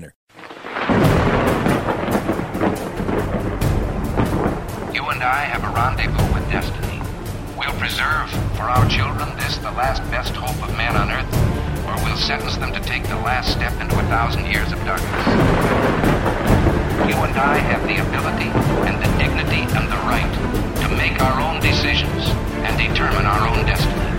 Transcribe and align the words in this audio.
winner. 0.00 0.14
You 4.92 5.04
and 5.12 5.22
I 5.22 5.40
have 5.44 5.62
a 5.62 5.70
rendezvous 5.76 6.34
with 6.34 6.48
destiny. 6.50 7.00
We'll 7.58 7.76
preserve 7.78 8.30
for 8.56 8.64
our 8.64 8.88
children 8.88 9.36
this, 9.36 9.58
the 9.58 9.72
last 9.76 10.02
best 10.10 10.32
hope 10.34 10.56
of 10.66 10.74
man 10.76 10.96
on 10.96 11.10
earth, 11.10 11.28
or 11.88 12.02
we'll 12.04 12.16
sentence 12.16 12.56
them 12.56 12.72
to 12.72 12.80
take 12.80 13.02
the 13.04 13.16
last 13.26 13.52
step 13.52 13.72
into 13.80 13.98
a 13.98 14.02
thousand 14.08 14.46
years 14.46 14.72
of 14.72 14.78
darkness 14.84 15.90
you 17.08 17.16
and 17.16 17.32
I 17.32 17.56
have 17.56 17.82
the 17.88 17.96
ability 17.96 18.52
and 18.86 19.00
the 19.00 19.10
dignity 19.18 19.64
and 19.74 19.88
the 19.88 19.98
right 20.04 20.30
to 20.84 20.94
make 20.96 21.18
our 21.20 21.40
own 21.40 21.58
decisions 21.60 22.28
and 22.62 22.76
determine 22.76 23.24
our 23.24 23.48
own 23.48 23.64
destiny. 23.64 24.16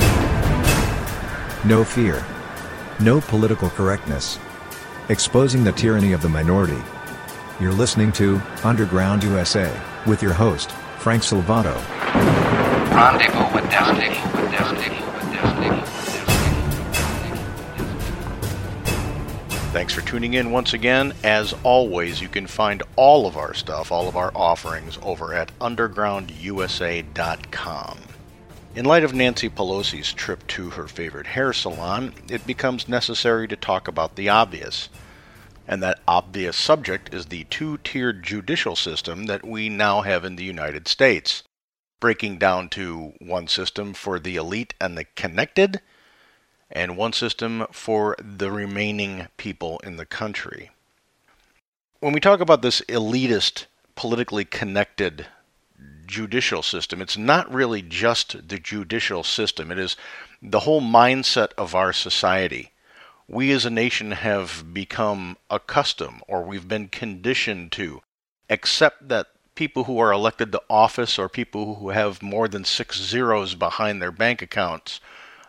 No 1.69 1.83
fear. 1.85 2.25
No 2.99 3.21
political 3.21 3.69
correctness 3.69 4.39
exposing 5.11 5.63
the 5.65 5.73
tyranny 5.73 6.13
of 6.13 6.21
the 6.21 6.29
minority. 6.29 6.81
You're 7.59 7.73
listening 7.73 8.13
to 8.13 8.41
Underground 8.63 9.23
USA 9.23 9.69
with 10.07 10.21
your 10.23 10.31
host, 10.33 10.71
Frank 10.99 11.21
Salvato. 11.23 11.75
Rendezvous 12.91 13.53
with 13.53 13.65
destiny. 13.69 14.07
Thanks 19.73 19.93
for 19.93 19.99
tuning 20.01 20.33
in 20.35 20.49
once 20.51 20.71
again. 20.73 21.13
As 21.25 21.53
always, 21.63 22.21
you 22.21 22.27
can 22.29 22.47
find 22.47 22.81
all 22.95 23.25
of 23.27 23.35
our 23.37 23.53
stuff, 23.53 23.91
all 23.91 24.07
of 24.07 24.15
our 24.17 24.31
offerings, 24.35 24.97
over 25.01 25.33
at 25.33 25.51
undergroundusa.com. 25.59 27.97
In 28.73 28.85
light 28.85 29.03
of 29.03 29.13
Nancy 29.13 29.49
Pelosi's 29.49 30.13
trip 30.13 30.45
to 30.47 30.69
her 30.71 30.87
favorite 30.87 31.27
hair 31.27 31.51
salon, 31.51 32.13
it 32.29 32.45
becomes 32.47 32.87
necessary 32.87 33.45
to 33.49 33.55
talk 33.57 33.87
about 33.89 34.15
the 34.15 34.29
obvious 34.29 34.87
and 35.71 35.81
that 35.81 36.01
obvious 36.05 36.57
subject 36.57 37.13
is 37.13 37.27
the 37.27 37.45
two 37.45 37.77
tiered 37.77 38.21
judicial 38.21 38.75
system 38.75 39.27
that 39.27 39.47
we 39.47 39.69
now 39.69 40.01
have 40.01 40.25
in 40.25 40.35
the 40.35 40.43
United 40.43 40.85
States, 40.85 41.43
breaking 42.01 42.37
down 42.37 42.67
to 42.67 43.13
one 43.21 43.47
system 43.47 43.93
for 43.93 44.19
the 44.19 44.35
elite 44.35 44.73
and 44.81 44.97
the 44.97 45.05
connected, 45.15 45.79
and 46.69 46.97
one 46.97 47.13
system 47.13 47.65
for 47.71 48.17
the 48.19 48.51
remaining 48.51 49.27
people 49.37 49.79
in 49.81 49.95
the 49.95 50.05
country. 50.05 50.71
When 52.01 52.11
we 52.11 52.19
talk 52.19 52.41
about 52.41 52.61
this 52.61 52.81
elitist, 52.89 53.65
politically 53.95 54.43
connected 54.43 55.27
judicial 56.05 56.63
system, 56.63 57.01
it's 57.01 57.15
not 57.17 57.49
really 57.49 57.81
just 57.81 58.49
the 58.49 58.59
judicial 58.59 59.23
system, 59.23 59.71
it 59.71 59.79
is 59.79 59.95
the 60.41 60.59
whole 60.59 60.81
mindset 60.81 61.53
of 61.57 61.73
our 61.73 61.93
society 61.93 62.71
we 63.31 63.51
as 63.51 63.65
a 63.65 63.69
nation 63.69 64.11
have 64.11 64.65
become 64.73 65.37
accustomed 65.49 66.21
or 66.27 66.43
we've 66.43 66.67
been 66.67 66.89
conditioned 66.89 67.71
to 67.71 68.01
accept 68.49 69.07
that 69.07 69.27
people 69.55 69.85
who 69.85 69.97
are 69.97 70.11
elected 70.11 70.51
to 70.51 70.61
office 70.69 71.17
or 71.17 71.29
people 71.29 71.75
who 71.75 71.89
have 71.89 72.21
more 72.21 72.49
than 72.49 72.65
six 72.65 72.99
zeros 72.99 73.55
behind 73.55 74.01
their 74.01 74.11
bank 74.11 74.41
accounts 74.41 74.99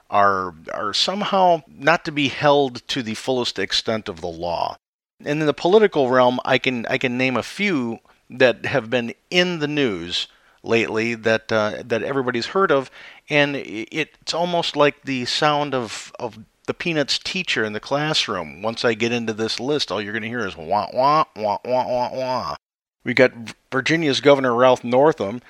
are 0.09 0.54
are 0.72 0.94
somehow 0.94 1.60
not 1.66 2.04
to 2.04 2.12
be 2.12 2.28
held 2.28 2.87
to 2.87 3.03
the 3.03 3.15
fullest 3.15 3.59
extent 3.59 4.09
of 4.09 4.20
the 4.20 4.26
law. 4.28 4.76
And 5.20 5.41
in 5.41 5.47
the 5.47 5.54
political 5.54 6.09
realm, 6.09 6.38
I 6.44 6.59
can 6.59 6.87
I 6.87 6.99
can 6.99 7.19
name 7.19 7.37
a 7.37 7.43
few 7.43 7.99
that 8.31 8.66
have 8.66 8.91
been 8.91 9.12
in 9.31 9.59
the 9.59 9.69
news 9.69 10.28
lately 10.62 11.14
that 11.14 11.50
uh, 11.50 11.82
that 11.87 12.03
everybody's 12.03 12.47
heard 12.47 12.70
of, 12.70 12.91
and 13.31 13.56
it's 13.56 14.34
almost 14.34 14.76
like 14.76 15.03
the 15.03 15.25
sound 15.25 15.75
of 15.75 16.12
of 16.20 16.38
the 16.66 16.74
Peanuts 16.74 17.18
teacher 17.18 17.64
in 17.64 17.72
the 17.72 17.80
classroom. 17.80 18.62
Once 18.62 18.84
I 18.84 18.94
get 18.94 19.12
into 19.12 19.32
this 19.32 19.58
list, 19.58 19.90
all 19.90 20.00
you're 20.00 20.12
going 20.12 20.22
to 20.22 20.28
hear 20.28 20.46
is 20.46 20.56
wah, 20.56 20.88
wah, 20.92 21.24
wah, 21.36 21.58
wah, 21.64 21.86
wah, 21.86 22.10
wah. 22.12 22.56
We 23.04 23.14
got 23.14 23.32
Virginia's 23.72 24.20
Governor 24.20 24.54
Ralph 24.54 24.84
Northam 24.84 25.40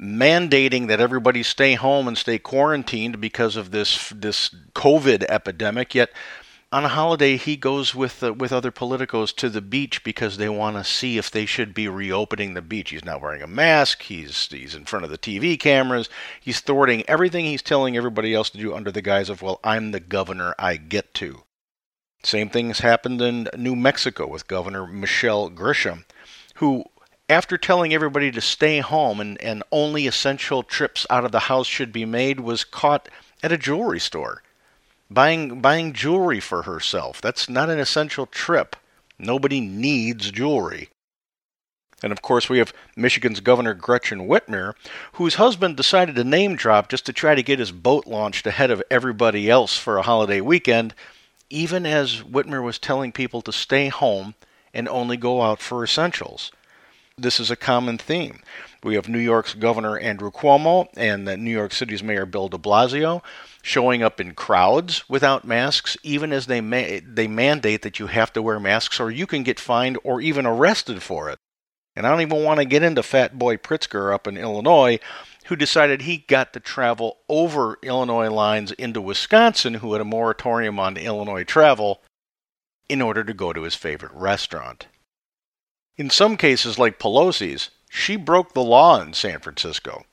mandating 0.00 0.86
that 0.88 1.00
everybody 1.00 1.42
stay 1.42 1.74
home 1.74 2.06
and 2.06 2.16
stay 2.18 2.38
quarantined 2.38 3.20
because 3.20 3.56
of 3.56 3.72
this 3.72 4.10
this 4.10 4.50
COVID 4.76 5.24
epidemic. 5.28 5.94
Yet 5.94 6.10
on 6.74 6.84
a 6.84 6.88
holiday 6.88 7.36
he 7.36 7.54
goes 7.56 7.94
with 7.94 8.20
uh, 8.20 8.34
with 8.34 8.52
other 8.52 8.72
politicos 8.72 9.32
to 9.32 9.48
the 9.48 9.60
beach 9.60 10.02
because 10.02 10.36
they 10.36 10.48
want 10.48 10.74
to 10.74 10.82
see 10.82 11.16
if 11.16 11.30
they 11.30 11.46
should 11.46 11.72
be 11.72 11.86
reopening 11.86 12.54
the 12.54 12.60
beach. 12.60 12.90
He's 12.90 13.04
not 13.04 13.22
wearing 13.22 13.42
a 13.42 13.46
mask. 13.46 14.02
He's 14.02 14.48
he's 14.50 14.74
in 14.74 14.84
front 14.84 15.04
of 15.04 15.10
the 15.12 15.16
TV 15.18 15.58
cameras. 15.58 16.08
He's 16.40 16.58
thwarting 16.58 17.08
everything 17.08 17.44
he's 17.44 17.62
telling 17.62 17.96
everybody 17.96 18.34
else 18.34 18.50
to 18.50 18.58
do 18.58 18.74
under 18.74 18.90
the 18.90 19.02
guise 19.02 19.28
of 19.28 19.40
well, 19.40 19.60
I'm 19.62 19.92
the 19.92 20.00
governor. 20.00 20.52
I 20.58 20.76
get 20.76 21.14
to. 21.14 21.42
Same 22.24 22.50
things 22.50 22.80
happened 22.80 23.22
in 23.22 23.48
New 23.56 23.76
Mexico 23.76 24.26
with 24.26 24.48
Governor 24.48 24.84
Michelle 24.84 25.50
Grisham, 25.50 26.02
who 26.56 26.82
after 27.28 27.56
telling 27.56 27.94
everybody 27.94 28.32
to 28.32 28.40
stay 28.40 28.80
home 28.80 29.20
and, 29.20 29.40
and 29.40 29.62
only 29.70 30.08
essential 30.08 30.64
trips 30.64 31.06
out 31.08 31.24
of 31.24 31.30
the 31.30 31.38
house 31.40 31.68
should 31.68 31.92
be 31.92 32.04
made 32.04 32.40
was 32.40 32.64
caught 32.64 33.08
at 33.44 33.52
a 33.52 33.58
jewelry 33.58 34.00
store 34.00 34.42
buying 35.14 35.60
buying 35.60 35.92
jewelry 35.92 36.40
for 36.40 36.62
herself. 36.64 37.20
That's 37.22 37.48
not 37.48 37.70
an 37.70 37.78
essential 37.78 38.26
trip. 38.26 38.74
Nobody 39.18 39.60
needs 39.60 40.30
jewelry. 40.32 40.90
And 42.02 42.12
of 42.12 42.20
course, 42.20 42.50
we 42.50 42.58
have 42.58 42.74
Michigan's 42.96 43.40
Governor 43.40 43.72
Gretchen 43.72 44.28
Whitmer, 44.28 44.74
whose 45.12 45.36
husband 45.36 45.76
decided 45.76 46.16
to 46.16 46.24
name 46.24 46.56
drop 46.56 46.90
just 46.90 47.06
to 47.06 47.14
try 47.14 47.34
to 47.34 47.42
get 47.42 47.60
his 47.60 47.72
boat 47.72 48.06
launched 48.06 48.46
ahead 48.46 48.70
of 48.70 48.82
everybody 48.90 49.48
else 49.48 49.78
for 49.78 49.96
a 49.96 50.02
holiday 50.02 50.40
weekend, 50.42 50.92
even 51.48 51.86
as 51.86 52.22
Whitmer 52.22 52.62
was 52.62 52.78
telling 52.78 53.10
people 53.12 53.40
to 53.42 53.52
stay 53.52 53.88
home 53.88 54.34
and 54.74 54.86
only 54.88 55.16
go 55.16 55.40
out 55.40 55.62
for 55.62 55.82
essentials. 55.82 56.50
This 57.16 57.38
is 57.38 57.50
a 57.50 57.56
common 57.56 57.96
theme. 57.96 58.40
We 58.82 58.96
have 58.96 59.08
New 59.08 59.20
York's 59.20 59.54
Governor 59.54 59.96
Andrew 59.96 60.32
Cuomo 60.32 60.88
and 60.96 61.24
New 61.24 61.50
York 61.52 61.72
City's 61.72 62.02
Mayor 62.02 62.26
Bill 62.26 62.48
de 62.48 62.58
Blasio 62.58 63.22
showing 63.64 64.02
up 64.02 64.20
in 64.20 64.34
crowds 64.34 65.08
without 65.08 65.46
masks, 65.46 65.96
even 66.02 66.34
as 66.34 66.46
they 66.46 66.60
they 66.60 67.26
mandate 67.26 67.80
that 67.80 67.98
you 67.98 68.08
have 68.08 68.30
to 68.30 68.42
wear 68.42 68.60
masks, 68.60 69.00
or 69.00 69.10
you 69.10 69.26
can 69.26 69.42
get 69.42 69.58
fined 69.58 69.98
or 70.04 70.20
even 70.20 70.44
arrested 70.44 71.02
for 71.02 71.30
it. 71.30 71.38
And 71.96 72.06
I 72.06 72.10
don't 72.10 72.20
even 72.20 72.44
want 72.44 72.58
to 72.60 72.66
get 72.66 72.82
into 72.82 73.02
Fat 73.02 73.38
Boy 73.38 73.56
Pritzker 73.56 74.12
up 74.12 74.26
in 74.26 74.36
Illinois, 74.36 74.98
who 75.46 75.56
decided 75.56 76.02
he 76.02 76.18
got 76.18 76.52
to 76.52 76.60
travel 76.60 77.18
over 77.26 77.78
Illinois 77.82 78.28
lines 78.30 78.72
into 78.72 79.00
Wisconsin, 79.00 79.74
who 79.74 79.92
had 79.92 80.02
a 80.02 80.04
moratorium 80.04 80.78
on 80.78 80.98
Illinois 80.98 81.44
travel, 81.44 82.02
in 82.90 83.00
order 83.00 83.24
to 83.24 83.32
go 83.32 83.54
to 83.54 83.62
his 83.62 83.74
favorite 83.74 84.12
restaurant. 84.12 84.88
In 85.96 86.10
some 86.10 86.36
cases, 86.36 86.78
like 86.78 86.98
Pelosi's, 86.98 87.70
she 87.88 88.16
broke 88.16 88.52
the 88.52 88.62
law 88.62 89.00
in 89.00 89.14
San 89.14 89.38
Francisco. 89.40 90.04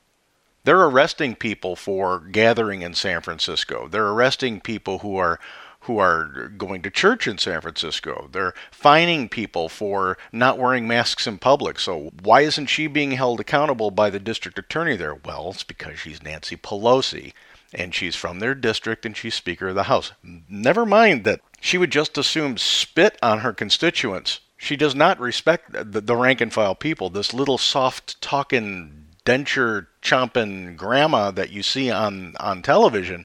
They're 0.63 0.81
arresting 0.83 1.35
people 1.35 1.75
for 1.75 2.19
gathering 2.19 2.83
in 2.83 2.93
San 2.93 3.21
Francisco. 3.21 3.87
They're 3.89 4.07
arresting 4.09 4.61
people 4.61 4.99
who 4.99 5.17
are 5.17 5.39
who 5.85 5.97
are 5.97 6.47
going 6.49 6.83
to 6.83 6.91
church 6.91 7.25
in 7.27 7.39
San 7.39 7.59
Francisco. 7.59 8.29
They're 8.31 8.53
fining 8.69 9.27
people 9.27 9.67
for 9.67 10.15
not 10.31 10.59
wearing 10.59 10.87
masks 10.87 11.25
in 11.25 11.39
public. 11.39 11.79
So 11.79 12.11
why 12.21 12.41
isn't 12.41 12.67
she 12.67 12.85
being 12.85 13.13
held 13.13 13.39
accountable 13.39 13.89
by 13.89 14.11
the 14.11 14.19
district 14.19 14.59
attorney 14.59 14.95
there? 14.95 15.15
Well, 15.15 15.49
it's 15.55 15.63
because 15.63 15.99
she's 15.99 16.21
Nancy 16.21 16.55
Pelosi 16.55 17.33
and 17.73 17.95
she's 17.95 18.15
from 18.15 18.37
their 18.37 18.53
district 18.53 19.07
and 19.07 19.17
she's 19.17 19.33
Speaker 19.33 19.69
of 19.69 19.75
the 19.75 19.83
House. 19.83 20.11
Never 20.47 20.85
mind 20.85 21.23
that 21.23 21.41
she 21.59 21.79
would 21.79 21.91
just 21.91 22.15
assume 22.15 22.59
spit 22.59 23.17
on 23.23 23.39
her 23.39 23.51
constituents. 23.51 24.41
She 24.57 24.75
does 24.75 24.93
not 24.93 25.19
respect 25.19 25.71
the, 25.71 25.99
the 25.99 26.15
rank 26.15 26.41
and 26.41 26.53
file 26.53 26.75
people. 26.75 27.09
This 27.09 27.33
little 27.33 27.57
soft 27.57 28.21
talking 28.21 29.00
denture 29.25 29.87
chomping 30.01 30.75
grandma 30.75 31.29
that 31.31 31.51
you 31.51 31.61
see 31.61 31.91
on, 31.91 32.35
on 32.39 32.61
television, 32.61 33.23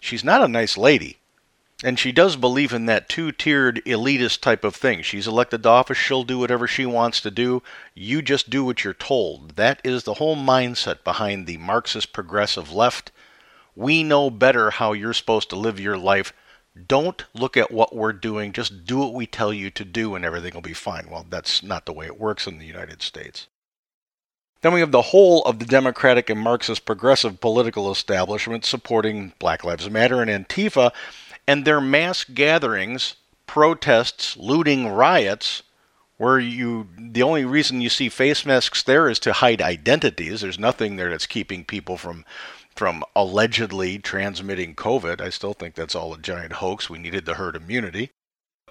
she's 0.00 0.24
not 0.24 0.42
a 0.42 0.48
nice 0.48 0.76
lady. 0.78 1.18
And 1.82 1.98
she 1.98 2.12
does 2.12 2.36
believe 2.36 2.72
in 2.72 2.86
that 2.86 3.08
two 3.10 3.30
tiered 3.30 3.82
elitist 3.84 4.40
type 4.40 4.64
of 4.64 4.74
thing. 4.74 5.02
She's 5.02 5.26
elected 5.28 5.64
to 5.64 5.68
office, 5.68 5.98
she'll 5.98 6.22
do 6.24 6.38
whatever 6.38 6.66
she 6.66 6.86
wants 6.86 7.20
to 7.20 7.30
do. 7.30 7.62
You 7.94 8.22
just 8.22 8.48
do 8.48 8.64
what 8.64 8.84
you're 8.84 8.94
told. 8.94 9.56
That 9.56 9.80
is 9.84 10.04
the 10.04 10.14
whole 10.14 10.36
mindset 10.36 11.04
behind 11.04 11.46
the 11.46 11.58
Marxist 11.58 12.12
progressive 12.14 12.72
left. 12.72 13.10
We 13.76 14.02
know 14.02 14.30
better 14.30 14.70
how 14.70 14.92
you're 14.94 15.12
supposed 15.12 15.50
to 15.50 15.56
live 15.56 15.78
your 15.78 15.98
life. 15.98 16.32
Don't 16.88 17.24
look 17.34 17.56
at 17.56 17.70
what 17.70 17.94
we're 17.94 18.12
doing, 18.14 18.52
just 18.52 18.84
do 18.86 18.98
what 18.98 19.12
we 19.12 19.26
tell 19.26 19.52
you 19.52 19.68
to 19.70 19.84
do, 19.84 20.14
and 20.14 20.24
everything 20.24 20.54
will 20.54 20.60
be 20.62 20.72
fine. 20.72 21.08
Well, 21.10 21.26
that's 21.28 21.62
not 21.62 21.84
the 21.86 21.92
way 21.92 22.06
it 22.06 22.18
works 22.18 22.46
in 22.46 22.58
the 22.58 22.66
United 22.66 23.02
States. 23.02 23.46
Then 24.64 24.72
we 24.72 24.80
have 24.80 24.92
the 24.92 25.02
whole 25.02 25.44
of 25.44 25.58
the 25.58 25.66
Democratic 25.66 26.30
and 26.30 26.40
Marxist 26.40 26.86
progressive 26.86 27.38
political 27.38 27.92
establishment 27.92 28.64
supporting 28.64 29.34
Black 29.38 29.62
Lives 29.62 29.90
Matter 29.90 30.22
and 30.22 30.30
Antifa 30.30 30.90
and 31.46 31.66
their 31.66 31.82
mass 31.82 32.24
gatherings, 32.24 33.14
protests, 33.46 34.38
looting, 34.38 34.88
riots 34.88 35.64
where 36.16 36.38
you 36.38 36.88
the 36.98 37.22
only 37.22 37.44
reason 37.44 37.82
you 37.82 37.90
see 37.90 38.08
face 38.08 38.46
masks 38.46 38.82
there 38.82 39.06
is 39.10 39.18
to 39.18 39.34
hide 39.34 39.60
identities. 39.60 40.40
There's 40.40 40.58
nothing 40.58 40.96
there 40.96 41.10
that's 41.10 41.26
keeping 41.26 41.66
people 41.66 41.98
from 41.98 42.24
from 42.74 43.04
allegedly 43.14 43.98
transmitting 43.98 44.74
COVID. 44.76 45.20
I 45.20 45.28
still 45.28 45.52
think 45.52 45.74
that's 45.74 45.94
all 45.94 46.14
a 46.14 46.18
giant 46.18 46.54
hoax. 46.54 46.88
We 46.88 46.96
needed 46.98 47.26
the 47.26 47.34
herd 47.34 47.54
immunity. 47.54 48.12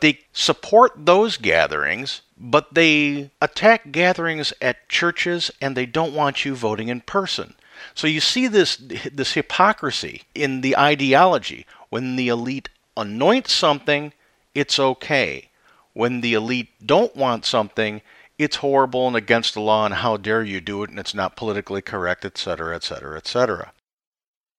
They 0.01 0.21
support 0.33 0.93
those 0.97 1.37
gatherings 1.37 2.23
but 2.45 2.73
they 2.73 3.31
attack 3.41 3.93
gatherings 3.93 4.51
at 4.61 4.89
churches 4.89 5.49
and 5.61 5.77
they 5.77 5.85
don't 5.85 6.13
want 6.13 6.43
you 6.43 6.55
voting 6.55 6.89
in 6.89 6.99
person. 6.99 7.55
So 7.95 8.05
you 8.05 8.19
see 8.19 8.47
this 8.47 8.75
this 8.79 9.33
hypocrisy 9.35 10.23
in 10.35 10.59
the 10.59 10.75
ideology. 10.75 11.65
When 11.89 12.17
the 12.17 12.27
elite 12.27 12.67
anoint 12.97 13.47
something, 13.47 14.11
it's 14.53 14.77
okay. 14.77 15.51
When 15.93 16.19
the 16.19 16.33
elite 16.33 16.71
don't 16.85 17.15
want 17.15 17.45
something, 17.45 18.01
it's 18.37 18.57
horrible 18.57 19.07
and 19.07 19.15
against 19.15 19.53
the 19.53 19.61
law 19.61 19.85
and 19.85 19.93
how 19.93 20.17
dare 20.17 20.43
you 20.43 20.59
do 20.59 20.83
it 20.83 20.89
and 20.89 20.99
it's 20.99 21.13
not 21.15 21.37
politically 21.37 21.81
correct, 21.81 22.25
etc., 22.25 22.75
etc., 22.75 23.15
etc. 23.15 23.71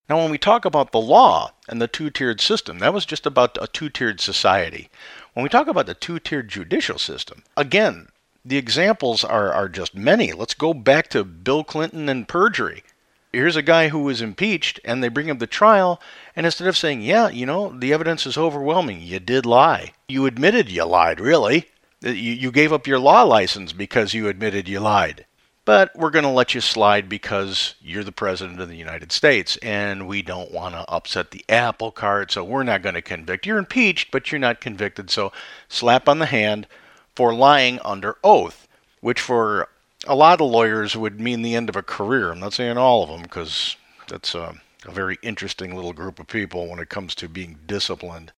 Now, 0.09 0.19
when 0.19 0.31
we 0.31 0.37
talk 0.39 0.65
about 0.67 0.93
the 0.93 1.01
law 1.01 1.53
and 1.69 1.81
the 1.83 1.89
two 1.89 2.11
tiered 2.11 2.41
system, 2.41 2.79
that 2.79 2.95
was 2.95 3.05
just 3.07 3.27
about 3.27 3.59
a 3.61 3.67
two 3.67 3.91
tiered 3.91 4.21
society 4.21 4.91
when 5.35 5.43
we 5.43 5.49
talk 5.49 5.67
about 5.67 5.87
the 5.87 5.95
two 5.95 6.21
tiered 6.21 6.49
judicial 6.49 6.97
system, 6.97 7.43
again, 7.57 8.07
the 8.45 8.57
examples 8.57 9.25
are, 9.25 9.53
are 9.53 9.69
just 9.69 9.93
many. 9.97 10.31
Let's 10.33 10.55
go 10.55 10.73
back 10.73 11.09
to 11.11 11.25
Bill 11.25 11.65
Clinton 11.65 12.09
and 12.09 12.29
perjury. 12.29 12.85
Here's 13.33 13.57
a 13.57 13.63
guy 13.63 13.89
who 13.89 13.99
was 14.05 14.23
impeached, 14.23 14.79
and 14.85 15.03
they 15.03 15.09
bring 15.09 15.29
him 15.29 15.41
to 15.41 15.47
trial, 15.49 16.01
and 16.37 16.47
instead 16.47 16.69
of 16.69 16.77
saying, 16.77 17.03
Yeah, 17.03 17.31
you 17.31 17.47
know, 17.47 17.75
the 17.77 17.93
evidence 17.93 18.27
is 18.29 18.39
overwhelming, 18.39 19.03
you 19.03 19.19
did 19.19 19.45
lie. 19.45 19.95
You 20.07 20.25
admitted 20.27 20.69
you 20.69 20.85
lied, 20.85 21.19
really. 21.19 21.69
You, 22.01 22.13
you 22.13 22.53
gave 22.53 22.73
up 22.73 22.87
your 22.87 23.01
law 23.01 23.25
license 23.25 23.73
because 23.73 24.15
you 24.15 24.29
admitted 24.29 24.69
you 24.69 24.79
lied 24.79 25.27
but 25.65 25.91
we're 25.97 26.11
going 26.11 26.25
to 26.25 26.31
let 26.31 26.55
you 26.55 26.61
slide 26.61 27.09
because 27.09 27.75
you're 27.81 28.05
the 28.05 28.13
president 28.13 28.61
of 28.61 28.69
the 28.69 28.77
United 28.77 29.11
States 29.13 29.57
and 29.63 30.07
we 30.07 30.21
don't 30.23 30.53
want 30.53 30.75
to 30.75 30.85
upset 30.91 31.31
the 31.31 31.45
apple 31.49 31.91
cart, 31.91 32.31
so 32.33 32.45
we're 32.45 32.63
not 32.63 32.83
going 32.83 32.95
to 32.95 33.01
convict. 33.03 33.47
You're 33.47 33.59
impeached, 33.59 34.11
but 34.11 34.31
you're 34.31 34.39
not 34.39 34.61
convicted, 34.61 35.11
so 35.11 35.33
slap 35.69 36.09
on 36.09 36.19
the 36.19 36.27
hand 36.27 36.67
for 37.15 37.33
lying 37.35 37.79
under 37.85 38.17
oath, 38.23 38.69
which 39.01 39.21
for 39.21 39.69
a 40.07 40.15
lot 40.15 40.41
of 40.41 40.51
lawyers 40.51 40.97
would 40.97 41.19
mean 41.21 41.41
the 41.43 41.55
end 41.55 41.69
of 41.71 41.77
a 41.77 41.83
career. 41.83 42.31
I'm 42.33 42.41
not 42.41 42.53
saying 42.53 42.77
all 42.77 43.03
of 43.03 43.09
them 43.09 43.23
because 43.23 43.77
that's 44.07 44.35
a, 44.35 44.55
a 44.87 44.91
very 44.91 45.19
interesting 45.23 45.75
little 45.75 45.95
group 45.95 46.19
of 46.21 46.27
people 46.27 46.69
when 46.69 46.79
it 46.79 46.91
comes 46.91 47.15
to 47.17 47.29
being 47.29 47.59
disciplined. 47.67 48.33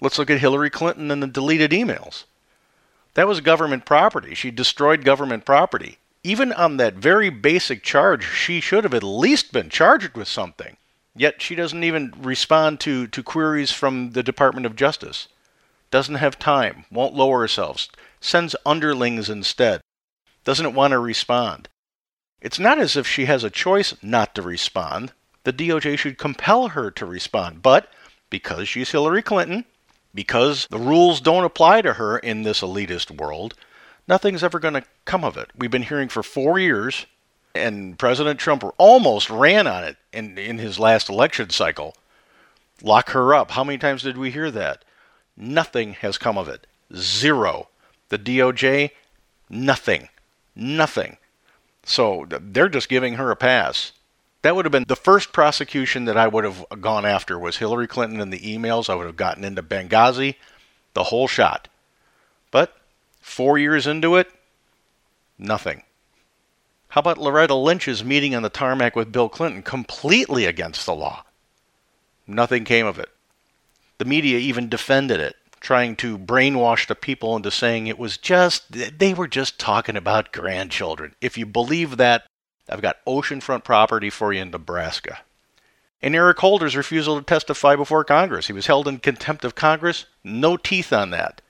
Let's 0.00 0.18
look 0.18 0.30
at 0.30 0.38
Hillary 0.40 0.70
Clinton 0.70 1.10
and 1.10 1.22
the 1.22 1.26
deleted 1.26 1.72
emails. 1.72 2.24
That 3.14 3.26
was 3.26 3.40
government 3.40 3.84
property. 3.84 4.34
She 4.34 4.52
destroyed 4.52 5.04
government 5.04 5.44
property 5.44 5.98
even 6.24 6.52
on 6.52 6.76
that 6.76 6.94
very 6.94 7.30
basic 7.30 7.82
charge, 7.82 8.24
she 8.24 8.60
should 8.60 8.84
have 8.84 8.94
at 8.94 9.02
least 9.02 9.52
been 9.52 9.68
charged 9.68 10.14
with 10.14 10.28
something. 10.28 10.76
Yet 11.16 11.42
she 11.42 11.54
doesn't 11.56 11.82
even 11.82 12.12
respond 12.16 12.78
to, 12.80 13.06
to 13.08 13.22
queries 13.24 13.72
from 13.72 14.12
the 14.12 14.22
Department 14.22 14.64
of 14.64 14.76
Justice. 14.76 15.26
Doesn't 15.90 16.14
have 16.14 16.38
time, 16.38 16.86
won't 16.90 17.14
lower 17.14 17.40
herself, 17.40 17.86
sends 18.20 18.54
underlings 18.64 19.28
instead, 19.28 19.80
doesn't 20.44 20.74
want 20.74 20.92
to 20.92 20.98
respond. 21.00 21.68
It's 22.40 22.58
not 22.58 22.78
as 22.78 22.96
if 22.96 23.06
she 23.06 23.26
has 23.26 23.44
a 23.44 23.50
choice 23.50 23.94
not 24.00 24.34
to 24.36 24.42
respond. 24.42 25.12
The 25.44 25.52
DOJ 25.52 25.98
should 25.98 26.18
compel 26.18 26.68
her 26.68 26.90
to 26.92 27.04
respond. 27.06 27.62
But 27.62 27.92
because 28.30 28.68
she's 28.68 28.90
Hillary 28.92 29.22
Clinton, 29.22 29.64
because 30.14 30.66
the 30.70 30.78
rules 30.78 31.20
don't 31.20 31.44
apply 31.44 31.82
to 31.82 31.94
her 31.94 32.16
in 32.18 32.42
this 32.42 32.60
elitist 32.62 33.10
world, 33.10 33.54
nothing's 34.08 34.44
ever 34.44 34.58
going 34.58 34.74
to 34.74 34.84
come 35.04 35.24
of 35.24 35.36
it. 35.36 35.50
We've 35.56 35.70
been 35.70 35.82
hearing 35.82 36.08
for 36.08 36.22
four 36.22 36.58
years, 36.58 37.06
and 37.54 37.98
President 37.98 38.38
Trump 38.40 38.64
almost 38.78 39.30
ran 39.30 39.66
on 39.66 39.84
it 39.84 39.96
in, 40.12 40.38
in 40.38 40.58
his 40.58 40.78
last 40.78 41.08
election 41.08 41.50
cycle. 41.50 41.94
Lock 42.82 43.10
her 43.10 43.34
up. 43.34 43.52
How 43.52 43.64
many 43.64 43.78
times 43.78 44.02
did 44.02 44.18
we 44.18 44.30
hear 44.30 44.50
that? 44.50 44.84
Nothing 45.36 45.94
has 45.94 46.18
come 46.18 46.36
of 46.36 46.48
it. 46.48 46.66
Zero. 46.94 47.68
The 48.08 48.18
DOJ, 48.18 48.90
nothing. 49.48 50.08
Nothing. 50.54 51.16
So 51.84 52.26
they're 52.28 52.68
just 52.68 52.88
giving 52.88 53.14
her 53.14 53.30
a 53.30 53.36
pass. 53.36 53.92
That 54.42 54.56
would 54.56 54.64
have 54.64 54.72
been 54.72 54.84
the 54.88 54.96
first 54.96 55.32
prosecution 55.32 56.04
that 56.06 56.16
I 56.16 56.26
would 56.26 56.42
have 56.44 56.66
gone 56.80 57.06
after 57.06 57.38
was 57.38 57.58
Hillary 57.58 57.86
Clinton 57.86 58.20
and 58.20 58.32
the 58.32 58.40
emails. 58.40 58.90
I 58.90 58.96
would 58.96 59.06
have 59.06 59.16
gotten 59.16 59.44
into 59.44 59.62
Benghazi, 59.62 60.34
the 60.94 61.04
whole 61.04 61.28
shot. 61.28 61.68
But 62.50 62.76
Four 63.22 63.56
years 63.56 63.86
into 63.86 64.16
it, 64.16 64.30
nothing. 65.38 65.84
How 66.88 66.98
about 66.98 67.16
Loretta 67.16 67.54
Lynch's 67.54 68.04
meeting 68.04 68.34
on 68.34 68.42
the 68.42 68.50
tarmac 68.50 68.94
with 68.96 69.12
Bill 69.12 69.28
Clinton, 69.30 69.62
completely 69.62 70.44
against 70.44 70.84
the 70.84 70.94
law? 70.94 71.24
Nothing 72.26 72.64
came 72.64 72.84
of 72.84 72.98
it. 72.98 73.08
The 73.98 74.04
media 74.04 74.38
even 74.38 74.68
defended 74.68 75.20
it, 75.20 75.36
trying 75.60 75.94
to 75.96 76.18
brainwash 76.18 76.86
the 76.86 76.94
people 76.96 77.34
into 77.36 77.50
saying 77.50 77.86
it 77.86 77.96
was 77.98 78.18
just, 78.18 78.66
they 78.72 79.14
were 79.14 79.28
just 79.28 79.58
talking 79.58 79.96
about 79.96 80.32
grandchildren. 80.32 81.14
If 81.20 81.38
you 81.38 81.46
believe 81.46 81.96
that, 81.96 82.26
I've 82.68 82.82
got 82.82 83.04
oceanfront 83.06 83.62
property 83.64 84.10
for 84.10 84.32
you 84.32 84.42
in 84.42 84.50
Nebraska. 84.50 85.20
And 86.02 86.14
Eric 86.16 86.40
Holder's 86.40 86.76
refusal 86.76 87.16
to 87.18 87.24
testify 87.24 87.76
before 87.76 88.04
Congress. 88.04 88.48
He 88.48 88.52
was 88.52 88.66
held 88.66 88.88
in 88.88 88.98
contempt 88.98 89.44
of 89.44 89.54
Congress, 89.54 90.06
no 90.24 90.56
teeth 90.56 90.92
on 90.92 91.10
that. 91.10 91.40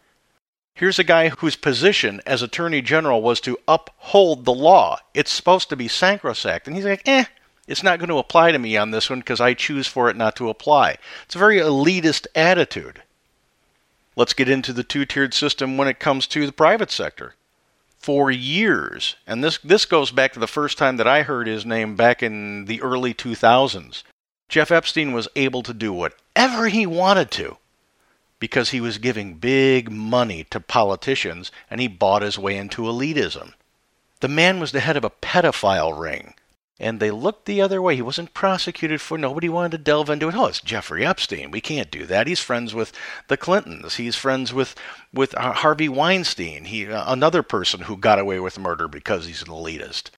Here's 0.75 0.99
a 0.99 1.05
guy 1.05 1.29
whose 1.29 1.55
position 1.57 2.23
as 2.25 2.41
Attorney 2.41 2.81
General 2.81 3.21
was 3.21 3.41
to 3.43 3.59
uphold 3.69 4.45
the 4.45 4.55
law. 4.55 4.99
It's 5.12 5.31
supposed 5.31 5.69
to 5.69 5.76
be 5.76 5.87
sacrosanct. 5.87 6.67
And 6.67 6.75
he's 6.75 6.85
like, 6.87 7.07
eh, 7.07 7.25
it's 7.67 7.83
not 7.83 7.99
going 7.99 8.09
to 8.09 8.19
apply 8.19 8.52
to 8.52 8.59
me 8.59 8.76
on 8.76 8.91
this 8.91 9.11
one 9.11 9.19
because 9.19 9.41
I 9.41 9.55
choose 9.55 9.87
for 9.87 10.09
it 10.09 10.17
not 10.17 10.35
to 10.37 10.49
apply. 10.49 10.97
It's 11.25 11.35
a 11.35 11.38
very 11.38 11.59
elitist 11.59 12.26
attitude. 12.35 13.02
Let's 14.17 14.33
get 14.33 14.49
into 14.49 14.73
the 14.73 14.83
two 14.83 15.05
tiered 15.05 15.35
system 15.35 15.76
when 15.76 15.88
it 15.88 16.00
comes 16.00 16.26
to 16.29 16.47
the 16.47 16.52
private 16.52 16.91
sector. 16.91 17.35
For 17.99 18.31
years, 18.31 19.17
and 19.26 19.45
this, 19.45 19.59
this 19.59 19.85
goes 19.87 20.11
back 20.11 20.33
to 20.33 20.41
the 20.41 20.49
first 20.49 20.76
time 20.76 20.97
that 20.97 21.07
I 21.07 21.23
heard 21.23 21.47
his 21.47 21.64
name 21.64 21.97
back 21.97 22.23
in 22.23 22.64
the 22.64 22.83
early 22.83 23.14
2000s, 23.14 24.02
Jeff 24.49 24.71
Epstein 24.73 25.12
was 25.12 25.29
able 25.37 25.62
to 25.62 25.73
do 25.73 25.93
whatever 25.93 26.67
he 26.69 26.85
wanted 26.85 27.31
to 27.33 27.59
because 28.43 28.71
he 28.71 28.81
was 28.81 28.99
giving 28.99 29.35
big 29.35 29.89
money 29.89 30.45
to 30.51 30.59
politicians 30.59 31.53
and 31.71 31.81
he 31.81 31.87
bought 31.87 32.23
his 32.23 32.37
way 32.37 32.57
into 32.57 32.83
elitism. 32.83 33.53
The 34.19 34.27
man 34.27 34.59
was 34.59 34.73
the 34.73 34.81
head 34.81 34.97
of 34.97 35.05
a 35.05 35.11
pedophile 35.11 35.97
ring, 35.97 36.35
and 36.81 36.99
they 36.99 37.13
looked 37.13 37.45
the 37.47 37.61
other 37.61 37.81
way. 37.81 37.95
He 37.95 38.03
wasn't 38.03 38.35
prosecuted 38.35 39.01
for 39.01 39.17
nobody 39.17 39.49
wanted 39.49 39.71
to 39.73 39.79
delve 39.79 40.11
into 40.11 40.29
it. 40.29 40.35
Oh, 40.35 40.47
it's 40.47 40.61
Jeffrey 40.61 41.07
Epstein. 41.07 41.53
We 41.53 41.61
can't 41.61 41.89
do 41.89 42.05
that. 42.07 42.27
He's 42.27 42.41
friends 42.41 42.75
with 42.75 42.91
the 43.29 43.37
Clintons. 43.37 43.95
He's 43.95 44.17
friends 44.17 44.53
with 44.53 44.75
with 45.15 45.37
uh, 45.37 45.53
Harvey 45.53 45.89
Weinstein. 45.89 46.65
He 46.65 46.89
uh, 46.91 47.13
another 47.13 47.45
person 47.45 47.83
who 47.83 47.97
got 47.97 48.19
away 48.19 48.41
with 48.41 48.59
murder 48.59 48.89
because 48.89 49.27
he's 49.27 49.43
an 49.43 49.49
elitist. 49.51 50.11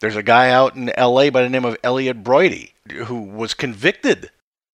There's 0.00 0.14
a 0.16 0.22
guy 0.22 0.50
out 0.50 0.76
in 0.76 0.90
L.A. 0.98 1.30
by 1.30 1.40
the 1.40 1.48
name 1.48 1.64
of 1.64 1.78
Elliott 1.82 2.22
Broidy 2.22 2.72
who 3.06 3.22
was 3.22 3.54
convicted 3.54 4.30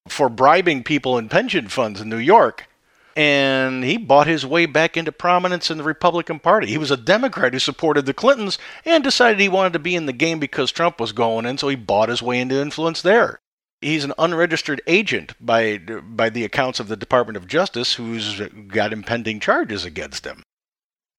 for 0.09 0.29
bribing 0.29 0.83
people 0.83 1.17
in 1.17 1.29
pension 1.29 1.69
funds 1.69 2.01
in 2.01 2.09
New 2.09 2.17
York 2.19 2.67
and 3.16 3.85
he 3.85 3.97
bought 3.97 4.26
his 4.26 4.47
way 4.47 4.66
back 4.66 4.97
into 4.97 5.12
prominence 5.12 5.71
in 5.71 5.78
the 5.78 5.85
Republican 5.85 6.38
Party. 6.38 6.69
He 6.69 6.78
was 6.78 6.90
a 6.90 6.97
Democrat 6.97 7.52
who 7.52 7.59
supported 7.59 8.07
the 8.07 8.14
Clintons 8.14 8.59
and 8.85 9.04
decided 9.04 9.38
he 9.40 9.49
wanted 9.49 9.75
to 9.75 9.78
be 9.78 9.95
in 9.95 10.07
the 10.07 10.12
game 10.12 10.38
because 10.38 10.73
Trump 10.73 10.99
was 11.00 11.12
going 11.12 11.47
in, 11.47 11.59
so 11.59 11.69
he 11.69 11.76
bought 11.76 12.09
his 12.09 12.23
way 12.23 12.40
into 12.40 12.61
influence 12.61 13.02
there. 13.02 13.38
He's 13.81 14.04
an 14.04 14.14
unregistered 14.19 14.81
agent 14.87 15.35
by 15.45 15.78
by 15.78 16.28
the 16.31 16.45
accounts 16.45 16.78
of 16.78 16.88
the 16.88 16.97
Department 16.97 17.37
of 17.37 17.49
Justice 17.49 17.95
who's 17.95 18.40
got 18.69 18.92
impending 18.92 19.40
charges 19.40 19.85
against 19.85 20.25
him. 20.25 20.42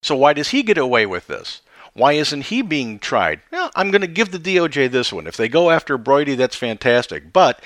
So 0.02 0.16
why 0.16 0.34
does 0.34 0.50
he 0.50 0.64
get 0.64 0.78
away 0.78 1.06
with 1.06 1.28
this? 1.28 1.62
Why 1.94 2.14
isn't 2.14 2.44
he 2.46 2.62
being 2.64 3.00
tried? 3.00 3.42
Well, 3.52 3.70
I'm 3.76 3.92
going 3.92 4.02
to 4.02 4.08
give 4.08 4.32
the 4.32 4.40
DOJ 4.40 4.90
this 4.90 5.14
one. 5.14 5.28
If 5.28 5.38
they 5.38 5.48
go 5.48 5.70
after 5.70 5.98
Broidy, 6.00 6.36
that's 6.36 6.56
fantastic. 6.56 7.32
But 7.34 7.62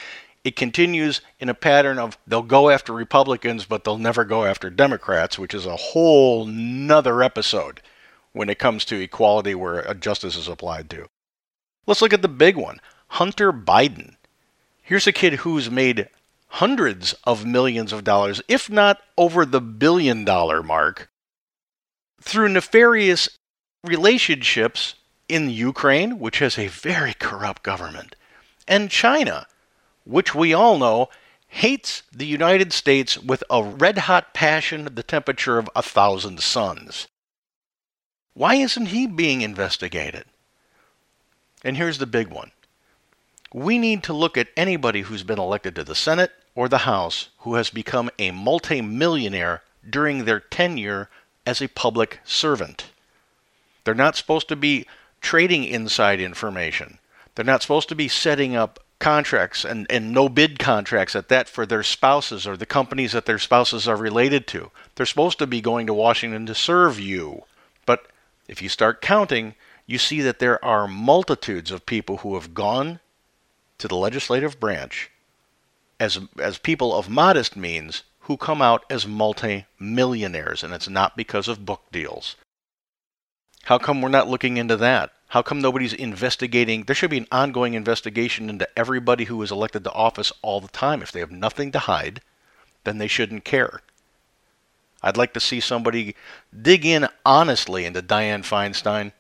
it 0.48 0.56
continues 0.56 1.20
in 1.42 1.50
a 1.50 1.54
pattern 1.54 2.00
of 2.00 2.18
they'll 2.26 2.42
go 2.42 2.70
after 2.70 2.94
Republicans, 2.94 3.66
but 3.66 3.84
they'll 3.84 3.98
never 3.98 4.24
go 4.24 4.46
after 4.46 4.70
Democrats, 4.70 5.38
which 5.38 5.54
is 5.54 5.66
a 5.66 5.76
whole 5.76 6.46
nother 6.46 7.22
episode 7.22 7.82
when 8.32 8.50
it 8.50 8.58
comes 8.58 8.86
to 8.86 8.96
equality 9.02 9.54
where 9.54 9.86
uh, 9.86 9.94
justice 9.94 10.38
is 10.38 10.48
applied 10.48 10.90
to. 10.90 11.06
Let's 11.86 12.02
look 12.02 12.14
at 12.14 12.22
the 12.22 12.30
big 12.30 12.56
one 12.56 12.80
Hunter 13.10 13.52
Biden. 13.52 14.16
Here's 14.82 15.06
a 15.06 15.12
kid 15.12 15.34
who's 15.34 15.70
made 15.70 16.08
hundreds 16.48 17.14
of 17.26 17.46
millions 17.46 17.92
of 17.92 18.06
dollars, 18.06 18.42
if 18.48 18.70
not 18.70 19.02
over 19.18 19.46
the 19.46 19.60
billion 19.60 20.24
dollar 20.24 20.64
mark, 20.64 21.10
through 22.22 22.48
nefarious 22.50 23.28
relationships 23.84 24.96
in 25.28 25.50
Ukraine, 25.50 26.20
which 26.20 26.40
has 26.40 26.58
a 26.58 26.68
very 26.70 27.14
corrupt 27.16 27.64
government, 27.64 28.16
and 28.66 28.90
China, 28.90 29.46
which 30.08 30.34
we 30.34 30.54
all 30.54 30.78
know 30.78 31.10
hates 31.50 32.02
the 32.12 32.26
United 32.26 32.72
States 32.74 33.18
with 33.18 33.44
a 33.50 33.62
red 33.64 34.00
hot 34.00 34.34
passion 34.34 34.88
the 34.96 35.04
temperature 35.04 35.58
of 35.58 35.70
a 35.76 35.82
thousand 35.84 36.40
suns. 36.40 37.08
Why 38.34 38.56
isn't 38.56 38.88
he 38.88 39.06
being 39.08 39.42
investigated? 39.42 40.26
And 41.64 41.76
here's 41.78 41.98
the 41.98 42.06
big 42.06 42.28
one 42.30 42.52
we 43.54 43.78
need 43.78 44.04
to 44.04 44.14
look 44.14 44.38
at 44.38 44.48
anybody 44.58 45.02
who's 45.02 45.24
been 45.24 45.40
elected 45.40 45.74
to 45.76 45.84
the 45.84 45.96
Senate 45.96 46.32
or 46.56 46.68
the 46.70 46.80
House 46.80 47.30
who 47.40 47.56
has 47.56 47.70
become 47.70 48.10
a 48.20 48.32
multimillionaire 48.32 49.62
during 49.90 50.26
their 50.26 50.40
tenure 50.40 51.10
as 51.46 51.62
a 51.62 51.68
public 51.70 52.20
servant. 52.26 52.86
They're 53.84 53.94
not 53.96 54.18
supposed 54.18 54.50
to 54.50 54.56
be 54.58 54.86
trading 55.22 55.64
inside 55.64 56.20
information. 56.20 57.00
They're 57.36 57.46
not 57.46 57.62
supposed 57.62 57.88
to 57.90 57.96
be 57.96 58.10
setting 58.10 58.56
up 58.56 58.80
contracts 59.00 59.64
and, 59.64 59.86
and 59.90 60.12
no 60.12 60.28
bid 60.30 60.58
contracts 60.60 61.16
at 61.16 61.30
that 61.30 61.48
for 61.48 61.66
their 61.66 61.84
spouses 61.84 62.48
or 62.48 62.58
the 62.58 62.66
companies 62.66 63.12
that 63.12 63.26
their 63.26 63.40
spouses 63.40 63.88
are 63.88 63.96
related 63.96 64.48
to. 64.48 64.72
They're 64.96 65.06
supposed 65.06 65.40
to 65.40 65.48
be 65.48 65.62
going 65.62 65.86
to 65.88 65.94
Washington 65.94 66.46
to 66.48 66.56
serve 66.56 67.00
you. 67.00 67.44
But 67.86 68.08
if 68.48 68.62
you 68.62 68.70
start 68.70 69.02
counting, 69.02 69.56
you 69.86 69.98
see 69.98 70.22
that 70.22 70.40
there 70.40 70.64
are 70.66 70.88
multitudes 70.88 71.72
of 71.72 71.86
people 71.86 72.18
who 72.18 72.34
have 72.36 72.54
gone 72.54 73.00
to 73.78 73.88
the 73.88 73.96
legislative 73.96 74.60
branch 74.60 75.12
as, 76.00 76.20
as 76.40 76.58
people 76.58 76.96
of 76.96 77.10
modest 77.10 77.56
means 77.56 78.04
who 78.22 78.36
come 78.38 78.62
out 78.62 78.84
as 78.90 79.08
multi 79.08 79.66
millionaires, 79.80 80.64
and 80.64 80.74
it's 80.74 80.90
not 80.90 81.16
because 81.16 81.48
of 81.48 81.66
book 81.66 81.84
deals. 81.92 82.36
How 83.64 83.78
come 83.78 84.02
we're 84.02 84.10
not 84.10 84.28
looking 84.28 84.58
into 84.58 84.76
that? 84.78 85.12
How 85.32 85.42
come 85.42 85.60
nobody's 85.60 85.94
investigating? 85.94 86.84
There 86.84 86.96
should 86.96 87.10
be 87.10 87.18
an 87.18 87.28
ongoing 87.32 87.74
investigation 87.74 88.50
into 88.50 88.68
everybody 88.80 89.26
who 89.26 89.42
is 89.42 89.52
elected 89.52 89.84
to 89.84 89.92
office 89.92 90.32
all 90.42 90.62
the 90.62 90.70
time. 90.70 91.02
If 91.02 91.12
they 91.12 91.20
have 91.20 91.32
nothing 91.32 91.72
to 91.74 91.80
hide, 91.80 92.22
then 92.86 92.98
they 92.98 93.08
shouldn't 93.08 93.44
care. 93.44 93.82
I'd 95.04 95.18
like 95.18 95.34
to 95.34 95.40
see 95.40 95.60
somebody 95.60 96.16
dig 96.60 96.86
in 96.86 97.08
honestly 97.26 97.84
into 97.86 98.02
Dianne 98.02 98.44
Feinstein. 98.44 99.12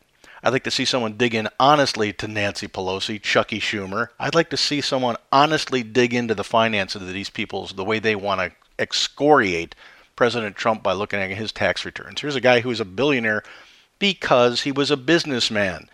I'd 0.41 0.53
like 0.53 0.63
to 0.63 0.71
see 0.71 0.85
someone 0.85 1.17
dig 1.17 1.35
in 1.35 1.49
honestly 1.59 2.13
to 2.13 2.27
Nancy 2.27 2.67
Pelosi, 2.67 3.21
Chuckie 3.21 3.59
Schumer. 3.59 4.07
I'd 4.17 4.35
like 4.35 4.49
to 4.51 4.57
see 4.57 4.79
someone 4.81 5.17
honestly 5.31 5.83
dig 5.83 6.13
into 6.13 6.33
the 6.33 6.43
finances 6.43 7.01
of 7.01 7.11
these 7.13 7.29
people, 7.29 7.65
the 7.67 7.83
way 7.83 7.99
they 7.99 8.15
want 8.15 8.39
to 8.39 8.51
excoriate 8.81 9.75
President 10.15 10.55
Trump 10.55 10.83
by 10.83 10.93
looking 10.93 11.19
at 11.19 11.37
his 11.37 11.51
tax 11.51 11.83
returns. 11.83 12.21
Here's 12.21 12.35
a 12.35 12.41
guy 12.41 12.61
who's 12.61 12.79
a 12.79 12.85
billionaire 12.85 13.43
because 13.99 14.61
he 14.61 14.71
was 14.71 14.91
a 14.91 14.97
businessman. 14.97 15.89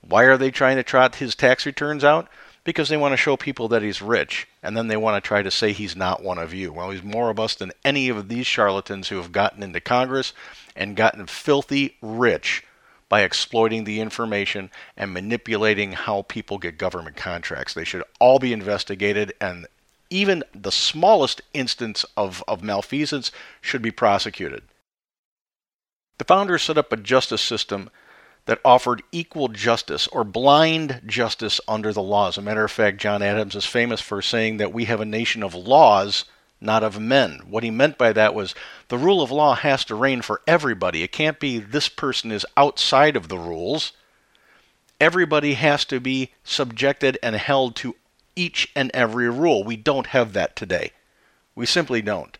Why 0.00 0.24
are 0.24 0.36
they 0.36 0.50
trying 0.50 0.76
to 0.76 0.82
trot 0.82 1.16
his 1.16 1.36
tax 1.36 1.66
returns 1.66 2.02
out? 2.02 2.28
Because 2.64 2.88
they 2.88 2.96
want 2.96 3.12
to 3.12 3.16
show 3.16 3.36
people 3.36 3.68
that 3.68 3.80
he's 3.82 4.02
rich, 4.02 4.48
and 4.62 4.76
then 4.76 4.88
they 4.88 4.96
want 4.96 5.22
to 5.22 5.26
try 5.26 5.42
to 5.42 5.50
say 5.50 5.72
he's 5.72 5.94
not 5.96 6.22
one 6.22 6.38
of 6.38 6.52
you. 6.52 6.72
Well, 6.72 6.90
he's 6.90 7.02
more 7.04 7.30
of 7.30 7.38
us 7.38 7.54
than 7.54 7.70
any 7.84 8.08
of 8.08 8.28
these 8.28 8.46
charlatans 8.46 9.08
who 9.08 9.16
have 9.18 9.30
gotten 9.32 9.62
into 9.62 9.80
Congress 9.80 10.32
and 10.74 10.96
gotten 10.96 11.26
filthy 11.26 11.96
rich 12.02 12.64
by 13.08 13.20
exploiting 13.22 13.84
the 13.84 14.00
information 14.00 14.68
and 14.96 15.12
manipulating 15.14 15.92
how 15.92 16.22
people 16.22 16.58
get 16.58 16.76
government 16.76 17.16
contracts. 17.16 17.72
They 17.72 17.84
should 17.84 18.02
all 18.18 18.38
be 18.40 18.52
investigated, 18.52 19.32
and 19.40 19.66
even 20.10 20.42
the 20.52 20.72
smallest 20.72 21.40
instance 21.54 22.04
of, 22.16 22.42
of 22.48 22.62
malfeasance 22.64 23.30
should 23.60 23.80
be 23.80 23.92
prosecuted. 23.92 24.64
The 26.18 26.24
founders 26.24 26.62
set 26.64 26.76
up 26.76 26.92
a 26.92 26.96
justice 26.96 27.40
system 27.42 27.90
that 28.46 28.60
offered 28.64 29.02
equal 29.12 29.48
justice 29.48 30.08
or 30.08 30.24
blind 30.24 31.00
justice 31.06 31.60
under 31.68 31.92
the 31.92 32.02
law. 32.02 32.28
As 32.28 32.36
a 32.38 32.42
matter 32.42 32.64
of 32.64 32.72
fact, 32.72 32.98
John 33.00 33.22
Adams 33.22 33.54
is 33.54 33.64
famous 33.64 34.00
for 34.00 34.20
saying 34.20 34.56
that 34.56 34.72
we 34.72 34.86
have 34.86 35.00
a 35.00 35.04
nation 35.04 35.44
of 35.44 35.54
laws, 35.54 36.24
not 36.60 36.82
of 36.82 36.98
men. 36.98 37.40
What 37.46 37.62
he 37.62 37.70
meant 37.70 37.98
by 37.98 38.12
that 38.14 38.34
was 38.34 38.54
the 38.88 38.98
rule 38.98 39.22
of 39.22 39.30
law 39.30 39.54
has 39.54 39.84
to 39.86 39.94
reign 39.94 40.22
for 40.22 40.40
everybody. 40.46 41.02
It 41.04 41.12
can't 41.12 41.38
be 41.38 41.58
this 41.58 41.88
person 41.88 42.32
is 42.32 42.46
outside 42.56 43.14
of 43.14 43.28
the 43.28 43.38
rules. 43.38 43.92
Everybody 45.00 45.54
has 45.54 45.84
to 45.84 46.00
be 46.00 46.32
subjected 46.42 47.16
and 47.22 47.36
held 47.36 47.76
to 47.76 47.94
each 48.34 48.68
and 48.74 48.90
every 48.92 49.28
rule. 49.28 49.62
We 49.62 49.76
don't 49.76 50.08
have 50.08 50.32
that 50.32 50.56
today. 50.56 50.92
We 51.54 51.66
simply 51.66 52.02
don't. 52.02 52.38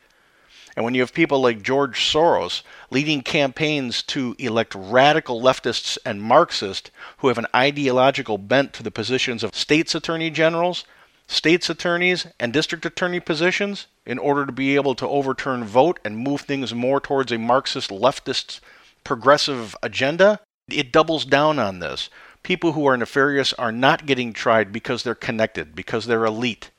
And 0.78 0.84
when 0.84 0.94
you 0.94 1.00
have 1.00 1.12
people 1.12 1.40
like 1.40 1.60
George 1.64 1.98
Soros 2.02 2.62
leading 2.88 3.22
campaigns 3.22 4.00
to 4.04 4.36
elect 4.38 4.72
radical 4.76 5.42
leftists 5.42 5.98
and 6.06 6.22
Marxists 6.22 6.92
who 7.16 7.26
have 7.26 7.36
an 7.36 7.48
ideological 7.52 8.38
bent 8.38 8.74
to 8.74 8.84
the 8.84 8.92
positions 8.92 9.42
of 9.42 9.56
states' 9.56 9.96
attorney 9.96 10.30
generals, 10.30 10.84
states' 11.26 11.68
attorneys, 11.68 12.28
and 12.38 12.52
district 12.52 12.86
attorney 12.86 13.18
positions 13.18 13.88
in 14.06 14.20
order 14.20 14.46
to 14.46 14.52
be 14.52 14.76
able 14.76 14.94
to 14.94 15.08
overturn 15.08 15.64
vote 15.64 15.98
and 16.04 16.16
move 16.16 16.42
things 16.42 16.72
more 16.72 17.00
towards 17.00 17.32
a 17.32 17.38
Marxist 17.38 17.90
leftist 17.90 18.60
progressive 19.02 19.74
agenda, 19.82 20.38
it 20.70 20.92
doubles 20.92 21.24
down 21.24 21.58
on 21.58 21.80
this. 21.80 22.08
People 22.44 22.74
who 22.74 22.86
are 22.86 22.96
nefarious 22.96 23.52
are 23.54 23.72
not 23.72 24.06
getting 24.06 24.32
tried 24.32 24.72
because 24.72 25.02
they're 25.02 25.16
connected, 25.16 25.74
because 25.74 26.06
they're 26.06 26.24
elite. 26.24 26.70